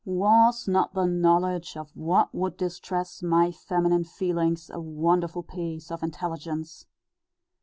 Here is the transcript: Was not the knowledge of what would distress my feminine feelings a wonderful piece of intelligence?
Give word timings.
Was 0.03 0.67
not 0.67 0.95
the 0.95 1.05
knowledge 1.05 1.77
of 1.77 1.95
what 1.95 2.33
would 2.33 2.57
distress 2.57 3.21
my 3.21 3.51
feminine 3.51 4.03
feelings 4.03 4.71
a 4.71 4.79
wonderful 4.79 5.43
piece 5.43 5.91
of 5.91 6.01
intelligence? 6.01 6.87